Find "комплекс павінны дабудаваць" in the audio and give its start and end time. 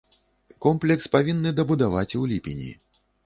0.65-2.17